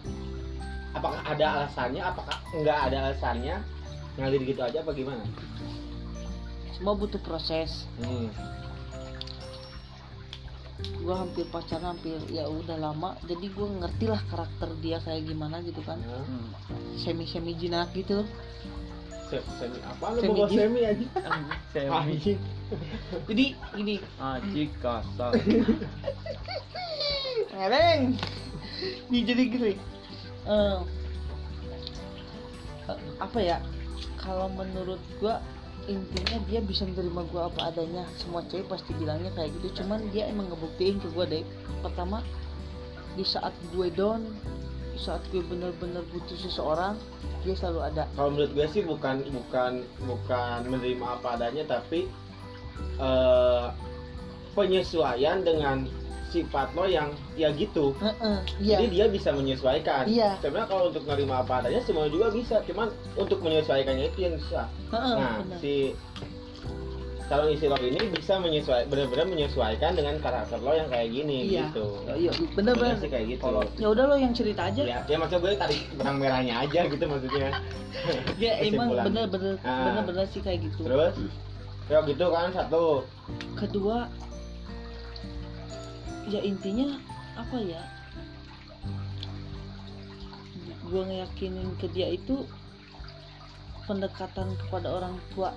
[0.92, 2.02] Apakah ada alasannya?
[2.04, 3.56] Apakah nggak ada alasannya?
[4.20, 5.24] Ngalir gitu aja apa gimana?
[6.76, 7.88] Semua butuh proses.
[8.04, 8.28] Hmm.
[10.80, 13.16] gue hampir pacaran hampir ya udah lama.
[13.28, 16.00] Jadi gue ngerti lah karakter dia kayak gimana gitu kan.
[16.04, 16.52] Hmm.
[17.00, 18.28] semi semi jinak gitu
[19.30, 19.78] Se- semi.
[19.86, 20.30] Apa lo Semi.
[20.34, 21.06] bawa semi aja
[21.70, 21.94] Semi.
[21.94, 22.40] Anjing.
[23.30, 23.46] jadi
[23.78, 23.96] gini.
[24.18, 25.32] Aji kasar.
[27.54, 28.02] ngereng.
[29.10, 29.74] Nih, jadi gini.
[30.50, 30.78] Eh,
[33.20, 33.58] apa ya?
[34.18, 35.36] Kalau menurut gue
[35.86, 38.04] intinya dia bisa menerima gue apa adanya.
[38.18, 39.84] Semua cewek pasti bilangnya kayak gitu.
[39.84, 41.44] Cuman dia emang ngebuktiin ke gue deh
[41.82, 42.26] pertama
[43.14, 44.26] di saat gue down
[45.00, 47.00] saat gue bener-bener butuh seseorang
[47.48, 48.04] dia selalu ada.
[48.20, 52.12] Kalau menurut gue sih bukan bukan bukan menerima apa adanya tapi
[53.00, 53.68] eh,
[54.54, 55.88] penyesuaian dengan
[56.30, 57.98] sifat lo yang ya gitu.
[57.98, 58.78] Heeh, iya.
[58.78, 60.06] Jadi dia bisa menyesuaikan.
[60.06, 60.38] Iya.
[60.38, 62.62] sebenarnya kalau untuk menerima apa adanya semua juga bisa.
[62.70, 64.70] Cuman untuk menyesuaikannya itu yang susah.
[64.94, 65.58] Heeh, nah bener.
[65.58, 65.74] si
[67.30, 71.70] calon istri lo ini bisa menyesuaikan benar-benar menyesuaikan dengan karakter lo yang kayak gini Iya.
[71.70, 71.86] gitu.
[72.10, 73.44] Iya bener Sebenarnya bener sih kayak gitu.
[73.46, 74.82] Kalau- ya udah lo yang cerita aja.
[74.82, 77.50] Ya, ya maksud gue tarik benang merahnya aja gitu maksudnya.
[78.44, 79.94] Ya emang bener-bener Ah.
[79.94, 80.82] bener-bener sih kayak gitu.
[80.90, 81.14] Terus?
[81.86, 83.06] Ya gitu kan satu.
[83.54, 84.10] Kedua
[86.26, 86.98] ya intinya
[87.38, 87.82] apa ya?
[90.90, 92.42] Gue ngeyakinin ke dia itu
[93.86, 95.54] pendekatan kepada orang tua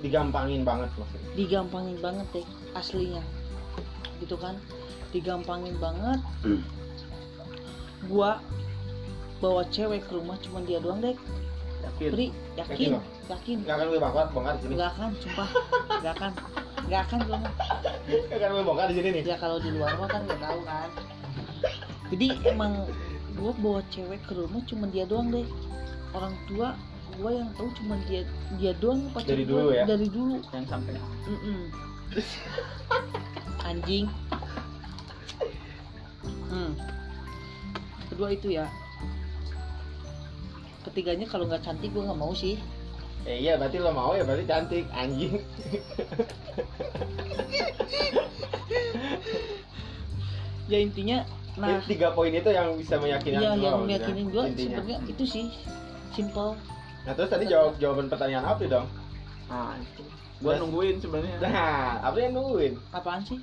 [0.00, 3.22] digampangin banget maksudnya digampangin banget deh aslinya.
[4.20, 4.58] Gitu kan?
[5.10, 6.20] Digampangin banget.
[8.08, 8.40] Gua
[9.40, 11.16] bawa cewek ke rumah cuma dia doang deh
[11.80, 12.10] Yakin.
[12.12, 12.26] Pri
[12.60, 13.00] Yakin?
[13.32, 14.72] Yakin nggak akan gue bongkar bongkar di sini.
[14.76, 15.48] Nggak akan sumpah.
[16.04, 16.32] Nggak akan.
[16.84, 17.40] Nggak akan mah.
[18.28, 19.22] nggak akan gue bongkar di sini nih.
[19.24, 20.88] Ya kalau di luar mah kan nggak tahu kan.
[22.10, 22.72] Jadi emang
[23.38, 25.46] gua bawa cewek ke rumah cuma dia doang deh
[26.12, 26.76] orang tua
[27.20, 28.24] gua yang tahu cuma dia
[28.56, 29.84] dia doang pacar Dari gua, dulu ya?
[29.84, 30.36] dari dulu.
[30.50, 30.92] Yang sampai.
[31.28, 31.60] Mm-mm.
[33.68, 34.06] anjing.
[36.50, 36.74] Hmm.
[38.10, 38.66] kedua itu ya.
[40.82, 42.58] Ketiganya kalau nggak cantik gue nggak mau sih.
[43.28, 45.38] Eh iya berarti lo mau ya berarti cantik anjing.
[50.70, 51.26] Ya intinya
[51.58, 51.78] nah.
[51.82, 55.46] Jadi tiga poin itu yang bisa meyakinkan ya yang meyakinin gue sebenarnya itu sih.
[56.14, 56.58] Simple
[57.00, 58.88] nah terus tadi jawab jawaban pertanyaan apa dong
[59.46, 60.06] Nah, itu.
[60.38, 61.36] Gua Udah- nungguin sebenarnya.
[61.42, 63.40] nah apa yang nungguin apaan sih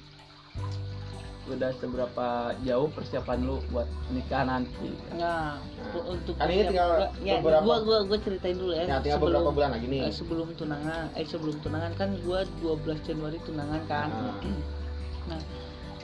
[1.47, 2.27] Udah seberapa
[2.59, 4.91] jauh persiapan lu buat nikah nanti?
[5.13, 8.99] nah, Nah, untuk kan ini tinggal ya beberapa- gua gua gua ceritain dulu ya, ya
[8.99, 13.39] tinggal beberapa bulan lagi nih eh, sebelum tunangan eh sebelum tunangan kan gua 12 Januari
[13.41, 14.35] tunangan kan Ah.
[15.29, 15.39] nah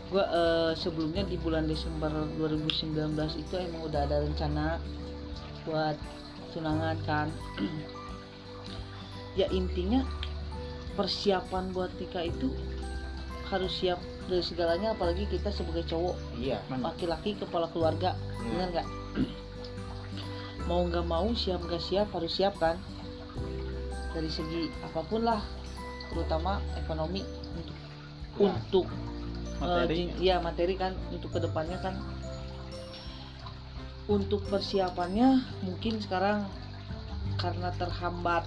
[0.09, 2.95] gua eh, sebelumnya di bulan Desember 2019
[3.37, 4.79] itu emang udah ada rencana
[5.63, 5.95] buat
[6.53, 7.27] tunangan kan
[9.35, 10.05] ya intinya
[10.93, 12.53] persiapan buat nikah itu
[13.45, 18.49] harus siap dari segalanya apalagi kita sebagai cowok iya laki-laki kepala keluarga Hmm.
[18.51, 18.87] bener nggak
[20.67, 22.75] mau nggak mau siap nggak siap harus siap kan
[24.11, 25.41] dari segi apa pun lah
[26.07, 27.77] terutama ekonomi untuk
[28.33, 28.49] Ya.
[28.49, 28.85] untuk
[29.57, 29.85] Materi.
[29.85, 31.95] eh, jing- iya materi kan untuk ke depannya kan
[34.07, 36.43] untuk persiapannya mungkin sekarang
[37.39, 38.43] karena terhambat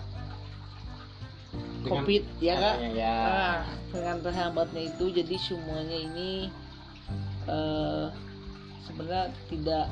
[1.82, 6.52] Dengan- covid ya Makanya, ya Nah, dengan terhambatnya itu jadi semuanya ini
[7.46, 8.06] eh,
[8.84, 9.86] sebenarnya tidak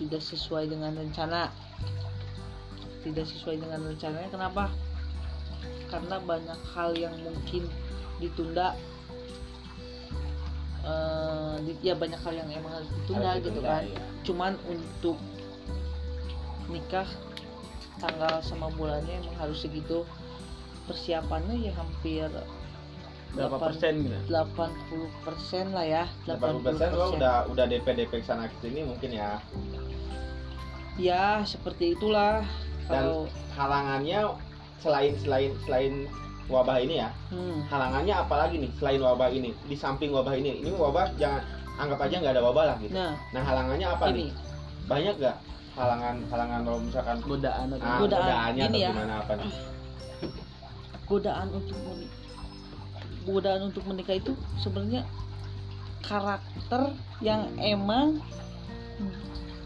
[0.00, 1.52] tidak sesuai dengan rencana.
[3.02, 4.70] Tidak sesuai dengan rencananya kenapa?
[5.90, 7.66] Karena banyak hal yang mungkin
[8.22, 8.74] ditunda.
[11.62, 13.82] Di- ya banyak hal yang emang harus ditunda Harus gitu ditunda, kan.
[13.86, 14.02] iya.
[14.22, 15.18] Cuman untuk
[16.66, 17.06] nikah
[17.98, 20.02] tanggal sama bulannya emang harus segitu
[20.84, 22.26] persiapannya ya hampir
[23.32, 24.18] Berapa 8 persen gitu?
[24.28, 27.16] 80 lah ya 80 persen lo 80%.
[27.16, 29.38] udah udah DP DP ke sana ke sini mungkin ya
[30.98, 33.20] ya seperti itulah Dan- kalau
[33.54, 34.20] halangannya
[34.82, 35.94] selain selain selain
[36.52, 37.08] wabah ini ya.
[37.32, 39.50] Hmm, halangannya apalagi nih selain wabah ini?
[39.64, 41.40] Di samping wabah ini ini wabah jangan
[41.80, 42.92] anggap aja nggak ada wabah lah gitu.
[42.92, 43.16] Nah.
[43.32, 44.28] Nah halangannya apa ini.
[44.28, 44.30] nih?
[44.86, 45.36] Banyak nggak
[45.72, 48.20] halangan halangan kalau misalkan godaan atau ah, Godaan.
[48.22, 48.90] godaannya Ini atau ya.
[48.92, 49.50] gimana apa nih?
[51.10, 52.10] Godaan untuk men-
[53.22, 55.02] godaan untuk menikah itu sebenarnya
[56.02, 56.90] karakter
[57.22, 58.18] yang emang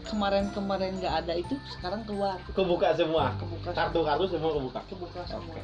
[0.07, 2.39] kemarin-kemarin nggak ada itu sekarang keluar.
[2.55, 3.35] Kebuka semua.
[3.35, 4.79] Kebuka kartu-kartu semua kebuka.
[4.87, 5.51] Kebuka semua.
[5.51, 5.61] Oke.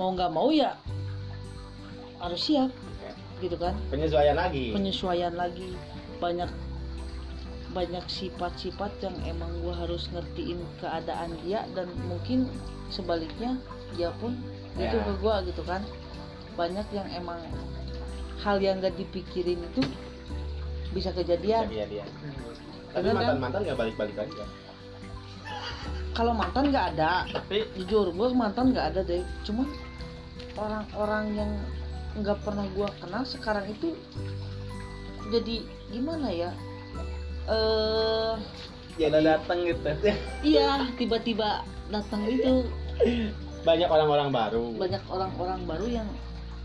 [0.00, 0.72] Mau nggak mau ya
[2.24, 2.72] harus siap
[3.44, 5.76] gitu kan penyesuaian lagi penyesuaian lagi
[6.16, 6.48] banyak
[7.76, 12.48] banyak sifat-sifat yang emang gua harus ngertiin keadaan dia dan mungkin
[12.88, 13.60] sebaliknya
[13.92, 14.32] dia pun
[14.80, 15.04] itu Ya.
[15.04, 15.84] ke gua gitu kan
[16.56, 17.38] banyak yang emang
[18.40, 19.84] hal yang gak dipikirin itu
[20.96, 21.86] bisa kejadian dia.
[22.90, 23.36] Tapi Bener kan?
[23.38, 24.48] mantan-mantan nggak balik-balik lagi kan?
[26.10, 29.64] kalau mantan nggak ada tapi jujur gua mantan nggak ada deh cuman
[30.54, 31.50] orang-orang yang
[32.16, 33.94] nggak pernah gua kenal sekarang itu
[35.28, 36.50] jadi gimana ya
[37.46, 38.34] eh
[38.96, 39.86] ya udah datang gitu
[40.50, 42.66] Iya, tiba-tiba datang itu
[43.60, 44.64] Banyak orang-orang baru.
[44.74, 46.08] banyak orang-orang baru yang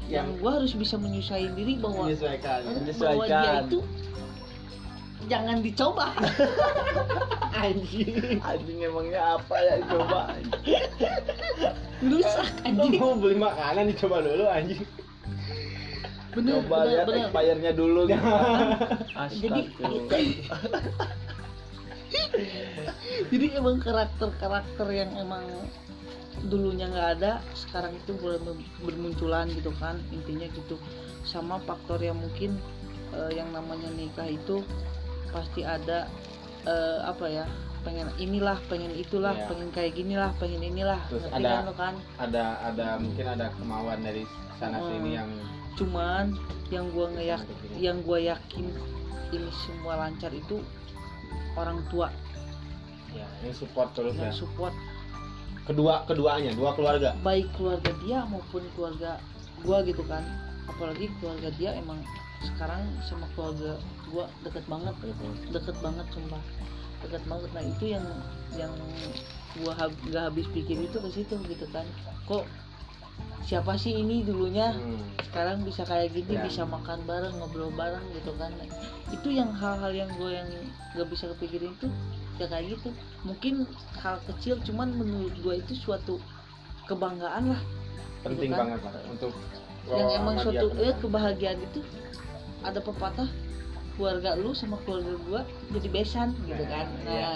[0.05, 2.59] yang Yang- gua harus bisa menyesuaikan diri bahwa menyesuaikan.
[2.61, 3.61] bahwa dia menyesuaikan.
[3.65, 3.79] itu
[5.27, 6.07] jangan dicoba.
[7.65, 8.43] Anjing.
[8.43, 10.35] anjing emangnya apa ya coba
[12.11, 12.99] Rusak anjing.
[12.99, 14.83] Mau beli makanan dicoba dulu anjing.
[16.35, 17.19] Bener, coba bener, lihat bener.
[17.31, 18.19] expirednya dulu gitu
[19.39, 19.71] Jadi-.
[23.31, 25.47] Jadi emang karakter-karakter yang emang
[26.51, 28.39] dulunya nggak ada, sekarang itu mulai
[28.83, 29.95] bermunculan gitu kan.
[30.11, 30.75] Intinya gitu.
[31.23, 32.59] Sama faktor yang mungkin
[33.15, 34.59] eh, yang namanya nikah itu
[35.35, 36.07] pasti ada
[36.63, 37.45] eh, apa ya?
[37.85, 39.45] pengen inilah, pengen itulah, Iya.
[39.45, 40.97] pengen kayak ginilah, pengen inilah.
[41.05, 41.93] Terus Ngerti ada- kan lo kan?
[42.17, 44.25] Ada ada mungkin ada kemauan dari
[44.57, 44.89] sana Hmm.
[44.89, 45.29] sini yang
[45.77, 46.25] Cuman
[46.71, 47.45] yang gua ngeyak
[47.77, 48.65] yang gua yakin
[49.29, 50.63] ini semua lancar itu
[51.53, 52.09] orang tua
[53.11, 54.31] ya yang support terus ya.
[54.31, 54.73] support
[55.61, 57.13] Kedua keduanya, dua keluarga.
[57.21, 59.21] baik keluarga dia maupun keluarga
[59.61, 60.25] gua gitu kan
[60.65, 62.01] apalagi keluarga dia emang
[62.43, 64.95] sekarang sama keluarga gua deket banget
[65.49, 66.41] deket banget sumpah.
[67.03, 67.49] Deket banget.
[67.53, 68.05] Nah itu yang
[68.53, 68.73] yang
[69.59, 71.85] gua hab, gak habis pikir itu ke situ gitu kan.
[72.25, 72.43] Kok
[73.41, 74.73] siapa sih ini dulunya?
[74.73, 74.99] Hmm.
[75.25, 76.47] sekarang bisa kayak gini Ya.
[76.47, 78.55] bisa makan bareng ngobrol bareng gitu kan.
[79.11, 80.47] Itu yang hal-hal yang gue yang
[80.95, 81.91] gak bisa kepikirin itu
[82.39, 82.95] ya kayak gitu.
[83.27, 83.67] Mungkin
[83.99, 86.23] hal kecil cuman menurut gue itu suatu
[86.87, 87.61] kebanggaan lah.
[88.23, 88.63] Penting Gitu kan?
[88.63, 89.31] banget lah untuk
[89.85, 91.79] yang emang suatu eh, kebahagiaan itu
[92.65, 93.29] ada pepatah
[93.95, 97.31] keluarga lu sama keluarga gua jadi besan gitu Nah, kan nah iya.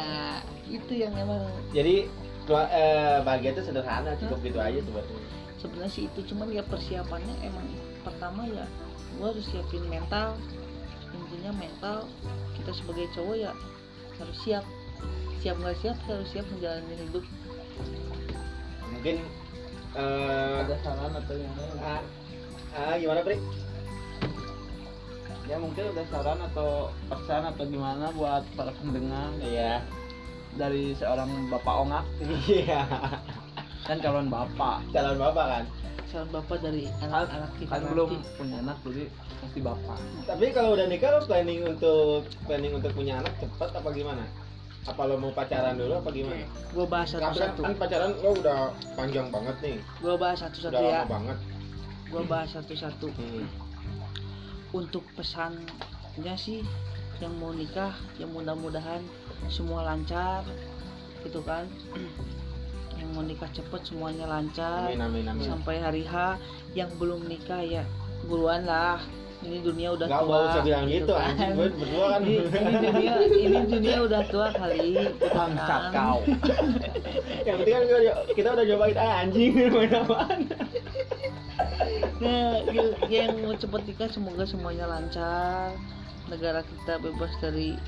[0.68, 1.40] itu yang emang
[1.72, 2.10] Jadi
[2.50, 5.30] eh, bahagia itu sederhana, cukup gitu aja sebetulnya.
[5.56, 7.68] sebenarnya sih itu cuman ya persiapannya emang
[8.02, 8.66] pertama ya
[9.16, 10.34] gua harus siapin mental
[11.10, 11.98] intinya mental
[12.56, 13.52] kita sebagai cowok ya
[14.18, 14.66] harus siap
[15.40, 17.24] siap nggak siap harus siap menjalani hidup
[18.90, 19.16] Mungkin
[19.96, 22.02] eh ada saran atau yang lain ah,
[22.76, 23.40] ah, gimana, Pri?
[25.50, 26.70] Ya mungkin ada saran atau
[27.10, 29.82] pesan atau gimana buat para pendengar Iya.
[30.52, 32.06] dari seorang bapak ongak
[32.48, 32.86] Iya.
[33.82, 35.64] kan calon bapak Calon bapak kan.
[36.06, 39.04] calon bapak dari kan, anak-anak kita kan belum punya anak jadi
[39.40, 43.90] pasti bapak Tapi kalau udah nikah lo planning untuk planning untuk punya anak cepat apa
[43.90, 44.26] gimana?
[44.86, 46.46] Apa lo mau pacaran dulu apa gimana?
[46.70, 48.60] gua bahas satu-satu kan pacaran lo udah
[48.94, 51.38] panjang banget nih, gua bahas udah satu-satu lama ya banget.
[52.08, 53.46] gua bahas satu-satu Hmm.
[54.74, 56.62] Untuk pesannya sih
[57.20, 59.04] yang mau nikah yang mudah-mudahan
[59.52, 60.46] semua lancar
[61.26, 61.68] gitu kan
[63.00, 65.44] yang mau nikah cepet semuanya lancar Amin amin amin.
[65.44, 66.40] sampai hari H
[66.76, 67.84] yang belum nikah ya
[68.28, 69.00] buruan lah
[69.40, 71.32] ini dunia udah Gak tua usah bilang gitu kan.
[71.32, 72.20] anjing gue berdua kan.
[72.28, 75.92] ini, ini dunia ini dunia udah tua kali gitu bangsat kan.
[75.96, 76.20] kau
[77.48, 77.84] Yang penting kan
[78.36, 80.40] kita udah cobain ah, anjing main apaan.
[82.20, 85.72] Nah, y- yang mau cepet nikah semoga semuanya lancar.
[86.28, 87.80] Negara kita bebas dari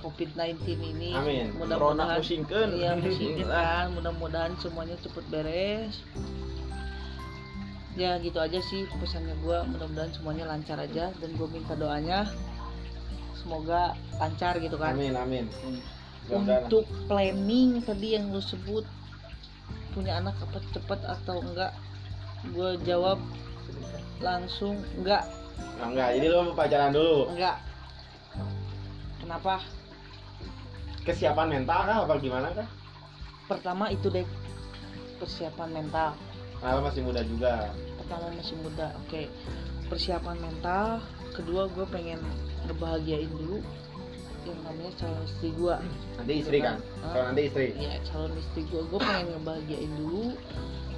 [0.00, 0.56] COVID-19
[0.96, 1.10] ini.
[1.58, 3.92] Mudah-mudahan pusingkeun Iya, pusingin kan.
[3.92, 6.00] Mudah-mudahan semuanya cepet beres.
[7.98, 9.66] Ya gitu aja sih pesannya gua.
[9.66, 12.30] Mudah-mudahan semuanya lancar aja dan gue minta doanya
[13.36, 14.94] semoga lancar gitu kan.
[14.94, 15.44] Amin amin.
[16.28, 18.84] Untuk planning tadi yang lu sebut
[19.92, 21.72] punya anak apa cepet atau enggak?
[22.46, 23.18] Gue jawab
[24.22, 25.26] langsung enggak.
[25.78, 27.30] Nah, enggak, jadi lo mau pacaran dulu.
[27.34, 27.56] enggak.
[29.22, 29.54] Kenapa?
[31.04, 31.96] Kesiapan mental kah?
[32.04, 32.68] Apa gimana kah?
[33.48, 34.26] Pertama itu deh
[35.18, 36.14] persiapan mental.
[36.58, 37.70] Karena masih muda juga.
[37.98, 39.22] Pertama masih muda oke.
[39.88, 41.00] Persiapan mental
[41.32, 42.20] kedua gue pengen
[42.66, 43.62] ngebahagiain dulu
[44.46, 45.74] yang namanya calon istri gue
[46.16, 46.80] nanti istri kan?
[47.04, 47.10] Hah?
[47.12, 47.66] kalau nanti istri?
[47.76, 50.34] Ya calon istri gue gue pengen ngebahagiain dulu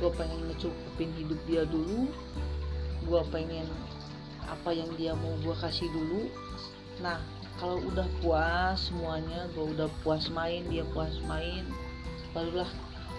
[0.01, 2.09] gue pengen ngecukupin hidup dia dulu.
[3.05, 3.69] Gue pengen
[4.49, 6.33] apa yang dia mau gue kasih dulu.
[7.05, 7.21] Nah
[7.61, 11.69] kalau udah puas semuanya gue udah puas main dia puas main
[12.33, 12.69] barulah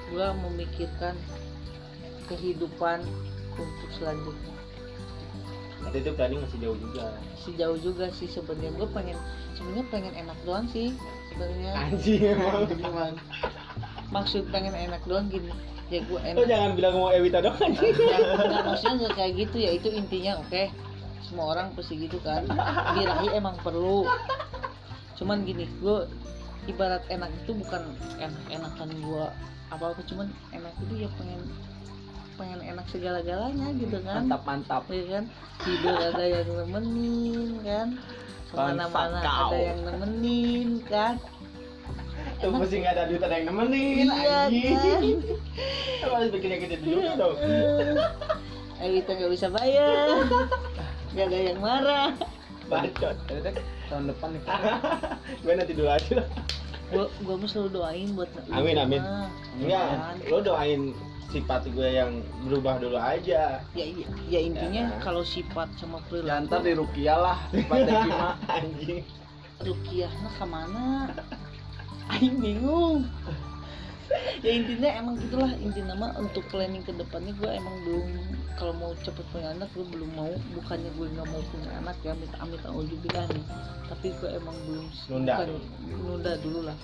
[0.10, 1.14] gue memikirkan
[2.26, 3.06] kehidupan
[3.56, 4.56] untuk selanjutnya.
[5.82, 7.04] Nanti itu planning masih jauh juga.
[7.42, 8.74] Sejauh juga sih sebenarnya.
[8.78, 9.18] Gue pengen
[9.54, 10.98] sebenarnya pengen enak doang sih
[11.34, 11.72] sebenarnya.
[11.78, 12.22] Anjing
[12.82, 13.16] emang.
[14.10, 15.54] Maksud pengen enak doang gini
[15.92, 17.92] ya gue lo jangan bilang mau Ewita doang anjing.
[17.92, 19.72] Nggak, maksudnya nggak kayak gitu ya.
[19.76, 20.72] Itu intinya oke.
[21.28, 22.48] Semua orang pasti gitu kan.
[22.96, 24.08] Birahi emang perlu.
[25.20, 26.08] Cuman gini gue
[26.72, 27.84] ibarat enak itu bukan
[28.24, 29.26] enak enakan gue
[29.72, 31.42] apa apa cuman enak itu ya pengen
[32.40, 34.24] pengen enak segala-galanya gitu kan.
[34.26, 34.84] Mantap mantap.
[34.88, 35.24] Ya kan?
[35.60, 37.88] Tidur ada yang nemenin kan.
[38.48, 41.20] Ke mana-mana ada yang nemenin kan
[42.42, 45.18] tuh mesti nggak ada duit ada yang nemenin iya anjing.
[46.02, 47.36] Kan harus bikin yang gede dulu dong.
[48.78, 50.26] Eh kita nggak bisa bayar.
[51.14, 52.10] Nggak ada yang marah.
[52.66, 53.16] Bacot.
[53.88, 54.42] Tahun depan nih.
[55.44, 56.14] Gue nanti dulu aja.
[56.18, 56.28] Lah
[56.92, 59.00] gua gua mah selalu doain buat Amin, amin.
[59.64, 60.16] Enggak Kan?
[60.28, 60.82] lo doain
[61.32, 63.64] sifat gue yang berubah dulu aja.
[63.72, 65.00] Ya ya, ya intinya Ya.
[65.00, 67.38] kalau sifat sama ya ntar perilaku di Rukia lah
[67.72, 69.00] pada Kima anjing.
[69.62, 70.86] Rukiahnya ke mana
[72.12, 73.08] Aing bingung.
[74.44, 78.08] Ya intinya emang gitulah intinya mah untuk planning ke depannya gue emang belum
[78.60, 80.34] kalau mau cepet punya anak gue belum mau.
[80.52, 83.46] Bukannya gue nggak mau punya anak ya amit amit auzubillah nih.
[83.88, 85.34] Tapi gue emang belum Nunda.
[85.40, 85.64] bukan, dulu.
[86.04, 86.76] nunda dulu lah.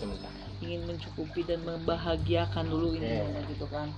[0.64, 3.44] Ingin mencukupi dan membahagiakan dulu ini Iya.
[3.52, 3.92] gitu kan.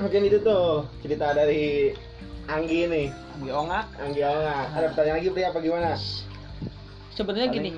[0.00, 1.92] Mungkin itu tuh cerita dari
[2.46, 3.06] Anggi nih
[3.42, 4.72] di Ongak Anggi Onga.
[4.72, 5.92] Ada pertanyaan lagi Pri apa gimana?
[7.12, 7.70] Sebenarnya gini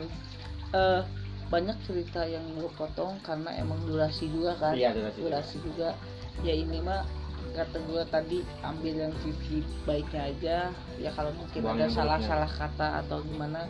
[0.68, 1.00] eh
[1.48, 4.76] banyak cerita yang gue potong karena emang durasi juga kan.
[4.76, 5.96] Iya durasi durasi juga.
[6.44, 7.08] Ya ini mah
[7.56, 10.56] kata gue tadi ambil yang sisi baiknya aja.
[11.00, 13.64] Ya kalau mungkin Buang ada salah-salah kata atau gimana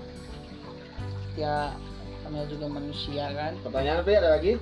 [1.39, 1.71] ya
[2.27, 3.55] namanya juga manusia kan.
[3.63, 4.53] Pertanyaan Pri ada lagi?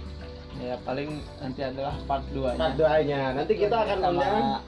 [0.56, 4.64] Ya paling nanti adalah part 2 part doanya nanti kita akan undang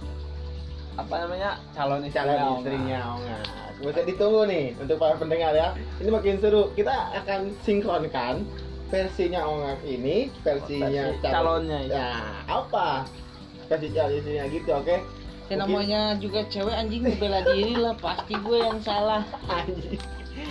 [1.00, 1.50] apa namanya?
[1.72, 5.72] Calon istri calon istrinya Onga bisa ditunggu nih untuk para pendengar ya.
[5.98, 6.70] Ini makin seru.
[6.72, 8.42] Kita akan sinkronkan
[8.88, 11.92] versinya Onga ini versinya Versi calonnya itu.
[11.92, 12.10] ya
[12.44, 13.04] apa?
[13.68, 14.96] Versi calon istrinya gitu oke?
[15.48, 17.94] Ya Mungkin- namanya juga cewek anjing bela diri lah.
[17.94, 19.22] Pasti gue yang salah.
[19.46, 20.00] Anjing.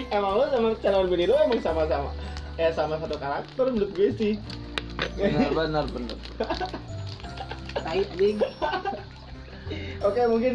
[0.09, 2.11] Emang lo sama calon bini lo emang sama-sama
[2.57, 4.33] Eh sama satu karakter menurut gue sih.
[5.13, 6.17] Benar benar benar.
[7.77, 8.37] Tai anjing.
[9.99, 10.53] Oke mungkin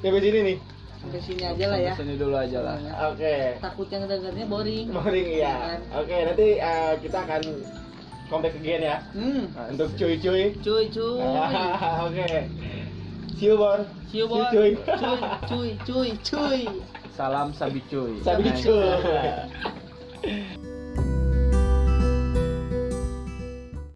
[0.00, 0.56] sampai sini nih
[1.02, 1.92] sampai sini aja lah ya.
[1.92, 2.76] Sampai sini dulu aja lah.
[3.10, 3.34] Oke.
[3.58, 4.86] Takut yang dengarnya boring.
[4.94, 7.42] Boring ya Oke nanti eh, kita akan
[8.30, 8.96] comeback again ya.
[9.12, 9.50] Hmm.
[9.74, 10.54] Untuk cuy-cuy.
[10.62, 11.18] Cuy cuy.
[12.06, 12.30] Oke.
[13.36, 13.82] See you Bor.
[14.08, 14.46] See you, Bor.
[14.54, 14.78] cuy.
[14.78, 16.60] Cuy cuy cuy cuy.
[17.18, 18.22] Salam sabi cuy.
[18.22, 18.94] Sabi cuy